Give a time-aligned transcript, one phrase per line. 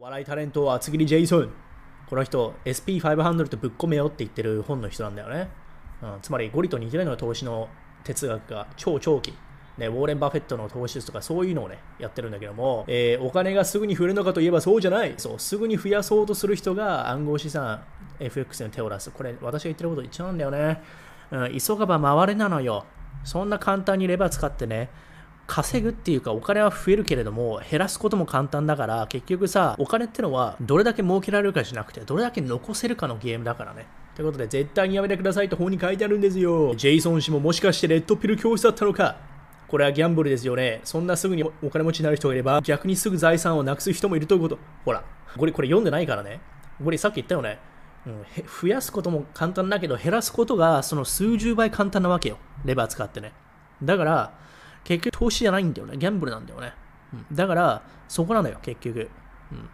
[0.00, 1.50] 笑いタレントは厚切りジェイソン
[2.08, 5.50] この人 SP500 とぶっ込めよって言ってる本の人なんだよね、
[6.02, 7.68] うん、つまりゴリと似てないのが投資の
[8.02, 9.34] 哲学が超長期
[9.76, 15.14] ね、ウォーレン・バフェットの投資とかそういうのをね、やってるんだけども、えー、お金がすぐに増えるのかといえばそうじゃない。
[15.16, 17.82] そう、すぐに増やそうとする人が暗号資産
[18.18, 19.10] FX に手を出す。
[19.10, 20.82] これ、私が言ってること一緒なんだよね。
[21.30, 22.84] うん、急がば回れなのよ。
[23.24, 24.90] そんな簡単にレバー使ってね、
[25.50, 39.16] 稼ぐっていうかお金は増えるけれども減らすことも簡単だから結局さお金ってのはどれだけ儲けられるかじゃなくてどれだけ残せるかのゲームだからねということで絶対にやめてくださいと本に書いてあるんですよジェイソン氏ももしかしてレッドピル教室だったのか
[39.66, 40.80] これはギャンブルですよね。
[40.82, 44.58] そんなすぐにお金持ちになる人がいれば、逆にすぐ財産をなくす人もいるということ。
[44.84, 45.04] ほら、
[45.38, 46.40] これこれ読んでないからね。
[46.82, 47.60] これさっき言ったよね。
[48.04, 48.24] うん、
[48.62, 52.38] 増やすことも簡単だけど、減らすことがその数十倍簡単なわけよ。
[52.64, 53.32] レバー使ってね。
[53.80, 54.32] だから、
[54.84, 55.96] 結局投資じゃないんだよね。
[55.96, 56.72] ギャンブルなんだよね。
[57.12, 59.10] うん、だから、そこなのよ、結局。
[59.52, 59.68] うん、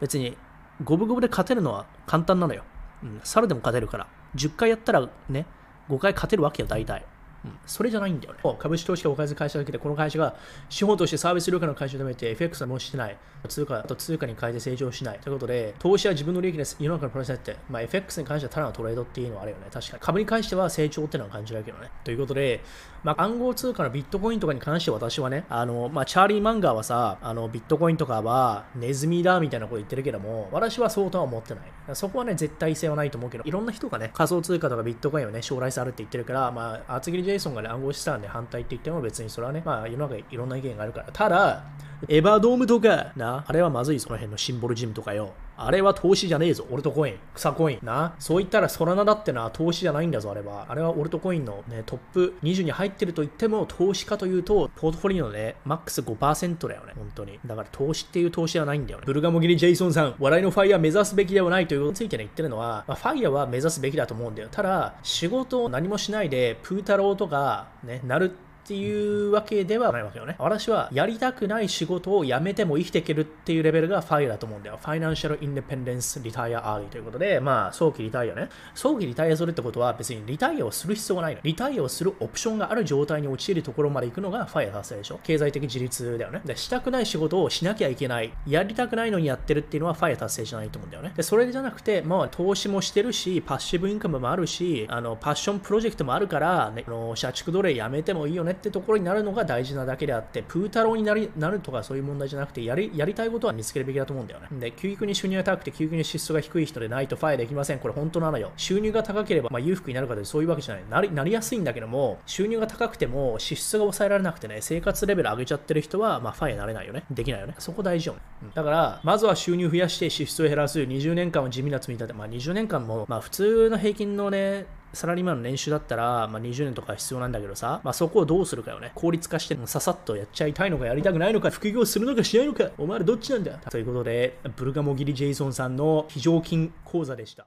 [0.00, 0.36] 別に、
[0.84, 2.62] 五分五分で勝てるのは簡単なのよ。
[3.02, 4.06] うん、猿でも勝てるから。
[4.34, 5.46] 10回やったらね、
[5.88, 7.04] 5回勝てるわけよ、大体。
[7.44, 8.40] うん、それじゃないんだよね。
[8.58, 10.34] 株式投資家を置かず会社だけで、この会社が
[10.68, 13.16] 資本としてサービス料金の会社を止めて FX はもうしてない。
[13.46, 15.20] 通貨と通貨に変えて成長しない。
[15.20, 16.76] ということで、投資は自分の利益です。
[16.80, 19.66] 世の中のプロセスって、まあ、FX に関してはただのトレードっていうのはあるよね。
[19.72, 20.00] 確かに。
[20.00, 21.90] 株に関しては成長っていうのは感じるけどね。
[22.02, 22.60] ということで、
[23.04, 31.64] まあ、暗号通貨のビットコインとかに関して私はね、あの、まあ、チャーリー・マンガーはさ、あの、ビットコインとかはネズミだみたいなこと言ってるけども、私はそうとは思ってない。
[31.94, 41.08] そこはね、絶対性はないと思うけど、いろんな人がね、仮想通貨とかビットコインをね、将来性あるって言ってるから、まあ、厚切りジェイソンがね、暗号資産で反対って言っても別にそれはね、まあ世の中いろんな意見があるから。
[41.12, 41.62] ただ、
[42.06, 45.32] エヴァドームとか、な、あれはまずい、その辺のシンボルジムとかよ。
[45.60, 46.64] あれは投資じゃねえぞ。
[46.70, 47.78] オルトコイン、草コイン。
[47.82, 48.14] な。
[48.20, 50.66] そう言ったらソラナだってな、投資じゃないんだぞ、あれは。
[50.68, 56.92] あれはオルトコインのね、トップ20に入ってると言っても、投資家というと、ポートフォリオのね、マックス5%だよね。
[56.94, 57.40] 本当に。
[57.44, 59.04] だから投資っていう投資じゃないんだよね。
[59.04, 64.48] ブルガモギリ・ジェイソンさん、笑いのファイヤー目指すべきではないということについてね、言ってるのは、まあ、ファFIREは目指すべきだと思うんだよ。
[64.52, 68.30] ただ、仕事を何もしないで、プータローとか、ね、なる
[68.68, 70.36] っていうわけではないわけよね。
[70.38, 74.78] 私はやりたくない仕事を辞めても生きていけるっていうレベルが FIREだと思うんだよ。
[74.78, 78.50] Financial Independence Retire Early ということで、まあ、早期リタイアね。
[78.74, 81.40] 早期リタイアするってことは別にリタイアをする必要がないの。
[81.42, 85.20] リタイアをするオプションがある状態に陥るところまで行くのが FIRE達成でしょ。
[85.22, 86.42] 経済的自立だよね。
[86.44, 88.34] で、したくない仕事をしなきゃいけない。
[88.46, 91.14] やりたくないのにやってるっていうのは FIRE達成じゃないと思うんだよね。
[91.16, 104.48] で、それじゃなくて、まあ、投資もしてるし、 passive income もあるし、あの、 passion project もあるから、ね、あの社畜奴隷やめてもいいよねってところになるのが大事なだけであって、プータローになりなるとかそういう問題じゃなくてやり、やりたいことは見つけるべきだと思うんだよね。
[104.58, 107.78] で、急激に収入が高くて、急激に支出が低い人でないとファイできません。
[107.78, 108.52] これ本当なのよ。
[108.56, 110.84] 収入が高ければ、まあ、裕福になるかというそういうわけじゃない。
[110.90, 117.04] なりなりやすいんだけども、収入が高くても支出が抑えられなくてね、生活レベル上げちゃってる人は、まあ、ファイになれないよね。
[117.10, 117.54] できないよね。
[117.58, 118.20] そこ大事よね。
[118.42, 120.80] うんだから、まずは収入増やして支出を減らす。
[120.80, 122.12] 20年間は地味な積み立て。
[122.12, 128.92] まあ、20年間も、まあ、普通の平均のね、サラリーマンの年収だったら、まあ、20年とか必要なんだけどさ、まあ、そこをどうするかよね。
[128.94, 137.46] 効率化してささっとやっちゃいたいのかやりたくないのか、副業するのかしないのか、お前らどっちなんだということで、ブルガモギリ・ジェイソンさんの非常勤講座でした。